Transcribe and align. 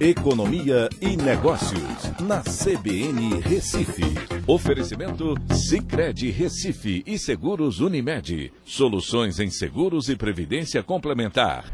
Economia 0.00 0.88
e 0.98 1.14
Negócios, 1.14 2.10
na 2.22 2.40
CBN 2.40 3.38
Recife. 3.42 4.02
Oferecimento 4.46 5.34
Cicred 5.52 6.30
Recife 6.30 7.02
e 7.06 7.18
Seguros 7.18 7.80
Unimed. 7.80 8.50
Soluções 8.64 9.38
em 9.38 9.50
seguros 9.50 10.08
e 10.08 10.16
previdência 10.16 10.82
complementar. 10.82 11.70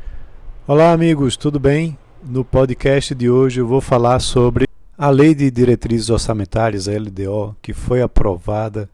Olá, 0.67 0.91
amigos, 0.91 1.37
tudo 1.37 1.61
bem? 1.61 1.97
No 2.21 2.45
podcast 2.45 3.15
de 3.15 3.31
hoje 3.31 3.61
eu 3.61 3.67
vou 3.69 3.81
falar 3.81 4.19
sobre 4.19 4.67
a 4.99 5.09
Lei 5.09 5.33
de 5.33 5.49
Diretrizes 5.49 6.11
Orçamentárias, 6.11 6.89
a 6.89 6.99
LDO, 6.99 7.55
que 7.63 7.73
foi 7.73 8.03
aprovada 8.03 8.91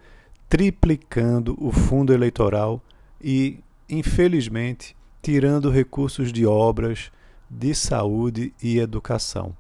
triplicando 0.46 1.56
o 1.58 1.72
fundo 1.72 2.12
eleitoral 2.12 2.82
e, 3.18 3.60
infelizmente, 3.88 4.94
tirando 5.22 5.70
recursos 5.70 6.30
de 6.30 6.44
obras 6.44 7.10
de 7.52 7.74
saúde 7.74 8.54
e 8.62 8.78
educação. 8.78 9.54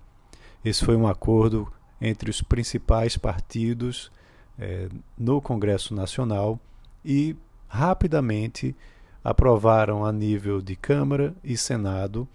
Esse 0.64 0.84
foi 0.84 0.96
um 0.96 1.06
acordo 1.06 1.70
entre 2.00 2.30
os 2.30 2.40
principais 2.40 3.16
partidos 3.16 4.10
eh, 4.58 4.88
no 5.18 5.42
Congresso 5.42 5.94
Nacional 5.94 6.58
e 7.04 7.36
rapidamente 7.68 8.74
aprovaram 9.22 10.04
a 10.04 10.10
nível 10.12 10.62
de 10.62 10.74
Câmara 10.74 11.34
e 11.44 11.56
Senado 11.56 12.26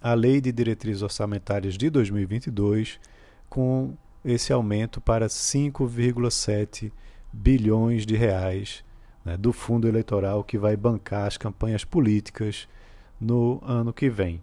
a 0.00 0.14
Lei 0.14 0.40
de 0.40 0.50
Diretrizes 0.50 1.02
Orçamentárias 1.02 1.74
de 1.74 1.88
2022, 1.90 2.98
com 3.48 3.94
esse 4.24 4.52
aumento 4.52 5.00
para 5.00 5.26
5,7 5.26 6.90
bilhões 7.32 8.04
de 8.04 8.16
reais 8.16 8.84
né, 9.24 9.36
do 9.36 9.52
fundo 9.52 9.86
eleitoral 9.86 10.42
que 10.42 10.58
vai 10.58 10.76
bancar 10.76 11.26
as 11.26 11.36
campanhas 11.36 11.84
políticas 11.84 12.68
no 13.20 13.60
ano 13.64 13.92
que 13.92 14.10
vem. 14.10 14.42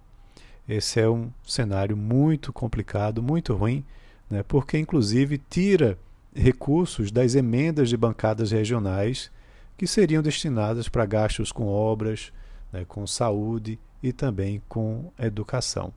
Esse 0.70 1.00
é 1.00 1.10
um 1.10 1.32
cenário 1.44 1.98
muito 1.98 2.54
complicado, 2.54 3.24
muito 3.24 3.56
ruim, 3.56 3.84
né, 4.30 4.44
porque 4.44 4.78
inclusive 4.78 5.42
tira 5.50 5.98
recursos 6.32 7.12
das 7.12 7.34
emendas 7.34 7.90
de 7.90 7.98
bancadas 7.98 8.52
regionais 8.52 9.32
que 9.76 9.88
seriam 9.88 10.22
destinadas 10.22 10.88
para 10.88 11.08
gastos 11.08 11.52
com 11.52 11.66
obras, 11.66 12.32
né, 12.72 12.86
com 12.88 13.08
saúde 13.08 13.80
e 14.04 14.14
também 14.14 14.62
com 14.70 15.12
educação. 15.18 15.92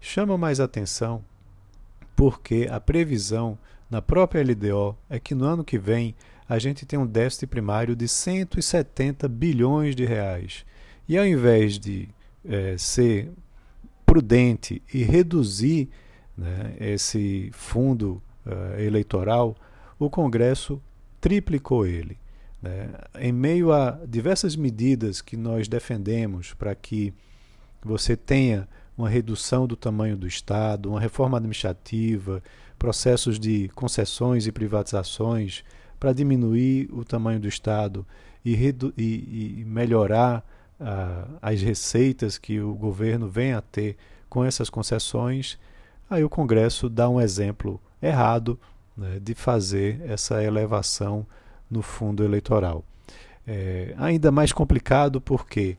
Chama 0.00 0.38
mais 0.38 0.60
atenção 0.60 1.22
porque 2.16 2.66
a 2.70 2.80
previsão 2.80 3.58
na 3.90 4.00
própria 4.00 4.42
LDO 4.42 4.96
é 5.10 5.20
que 5.20 5.34
no 5.34 5.44
ano 5.44 5.62
que 5.62 5.78
vem 5.78 6.14
a 6.48 6.58
gente 6.58 6.86
tem 6.86 6.98
um 6.98 7.06
déficit 7.06 7.48
primário 7.48 7.94
de 7.94 8.08
170 8.08 9.28
bilhões 9.28 9.94
de 9.94 10.06
reais. 10.06 10.64
E 11.06 11.18
ao 11.18 11.26
invés 11.26 11.78
de 11.78 12.08
é, 12.42 12.78
ser 12.78 13.30
prudente 14.16 14.82
e 14.94 15.02
reduzir 15.02 15.90
né, 16.36 16.74
esse 16.80 17.50
fundo 17.52 18.22
uh, 18.46 18.80
eleitoral, 18.80 19.54
o 19.98 20.08
Congresso 20.08 20.82
triplicou 21.20 21.86
ele. 21.86 22.18
Né? 22.62 22.88
Em 23.20 23.30
meio 23.30 23.72
a 23.72 24.00
diversas 24.08 24.56
medidas 24.56 25.20
que 25.20 25.36
nós 25.36 25.68
defendemos 25.68 26.54
para 26.54 26.74
que 26.74 27.12
você 27.84 28.16
tenha 28.16 28.66
uma 28.96 29.10
redução 29.10 29.66
do 29.66 29.76
tamanho 29.76 30.16
do 30.16 30.26
Estado, 30.26 30.88
uma 30.88 31.00
reforma 31.00 31.36
administrativa, 31.36 32.42
processos 32.78 33.38
de 33.38 33.68
concessões 33.74 34.46
e 34.46 34.52
privatizações 34.52 35.62
para 36.00 36.14
diminuir 36.14 36.88
o 36.90 37.04
tamanho 37.04 37.38
do 37.38 37.48
Estado 37.48 38.06
e, 38.42 38.54
e, 38.96 39.60
e 39.60 39.64
melhorar 39.66 40.42
as 41.40 41.62
receitas 41.62 42.38
que 42.38 42.60
o 42.60 42.74
governo 42.74 43.28
vem 43.28 43.52
a 43.52 43.60
ter 43.60 43.96
com 44.28 44.44
essas 44.44 44.68
concessões, 44.68 45.58
aí 46.08 46.22
o 46.22 46.28
Congresso 46.28 46.88
dá 46.88 47.08
um 47.08 47.20
exemplo 47.20 47.80
errado 48.02 48.58
né, 48.96 49.18
de 49.20 49.34
fazer 49.34 50.00
essa 50.06 50.42
elevação 50.42 51.26
no 51.70 51.82
fundo 51.82 52.24
eleitoral. 52.24 52.84
É 53.46 53.94
ainda 53.96 54.30
mais 54.30 54.52
complicado 54.52 55.20
porque 55.20 55.76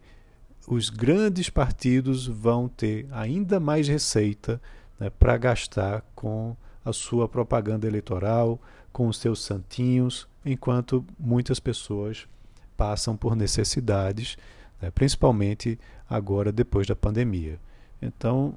os 0.68 0.90
grandes 0.90 1.50
partidos 1.50 2.28
vão 2.28 2.68
ter 2.68 3.08
ainda 3.12 3.60
mais 3.60 3.88
receita 3.88 4.62
né, 5.00 5.10
para 5.10 5.38
gastar 5.38 6.04
com 6.16 6.56
a 6.84 6.94
sua 6.94 7.28
propaganda 7.28 7.86
eleitoral, 7.88 8.60
com 8.92 9.08
os 9.08 9.18
seus 9.18 9.44
santinhos, 9.44 10.28
enquanto 10.46 11.06
muitas 11.20 11.60
pessoas 11.60 12.28
passam 12.76 13.18
por 13.18 13.36
necessidades 13.36 14.38
né, 14.82 14.92
principalmente 14.92 15.80
agora 16.10 16.52
depois 16.52 16.88
da 16.88 16.96
pandemia. 16.96 17.60
Então, 18.02 18.56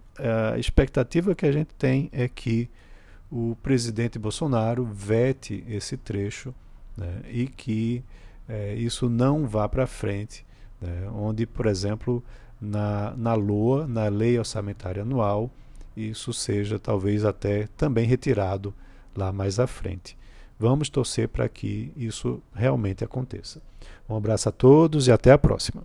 a 0.52 0.58
expectativa 0.58 1.34
que 1.34 1.46
a 1.46 1.52
gente 1.52 1.74
tem 1.74 2.08
é 2.12 2.28
que 2.28 2.68
o 3.30 3.56
presidente 3.62 4.18
Bolsonaro 4.18 4.84
vete 4.84 5.64
esse 5.68 5.96
trecho 5.96 6.54
né, 6.96 7.22
e 7.30 7.46
que 7.46 8.04
é, 8.48 8.74
isso 8.74 9.08
não 9.08 9.46
vá 9.46 9.68
para 9.68 9.86
frente, 9.86 10.44
né, 10.80 11.08
onde, 11.14 11.46
por 11.46 11.66
exemplo, 11.66 12.22
na, 12.60 13.14
na 13.16 13.34
LOA, 13.34 13.86
na 13.86 14.08
Lei 14.08 14.38
Orçamentária 14.38 15.02
Anual, 15.02 15.50
isso 15.96 16.32
seja 16.32 16.78
talvez 16.78 17.24
até 17.24 17.68
também 17.76 18.06
retirado 18.06 18.74
lá 19.16 19.32
mais 19.32 19.58
à 19.58 19.66
frente. 19.66 20.16
Vamos 20.58 20.90
torcer 20.90 21.28
para 21.28 21.48
que 21.48 21.92
isso 21.96 22.42
realmente 22.54 23.02
aconteça. 23.02 23.62
Um 24.08 24.16
abraço 24.16 24.48
a 24.48 24.52
todos 24.52 25.06
e 25.06 25.12
até 25.12 25.32
a 25.32 25.38
próxima. 25.38 25.82